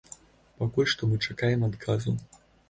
Пакуль 0.61 0.89
што 0.93 1.09
мы 1.11 1.19
чакаем 1.27 1.67
адказу. 1.69 2.17